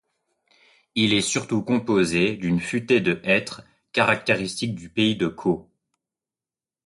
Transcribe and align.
Il 0.95 1.13
est 1.13 1.21
surtout 1.21 1.61
composé 1.61 2.35
d'une 2.35 2.59
futaie 2.59 3.01
de 3.01 3.21
hêtres, 3.23 3.61
caractéristique 3.91 4.73
du 4.73 4.89
pays 4.89 5.15
de 5.15 5.27
Caux. 5.27 5.69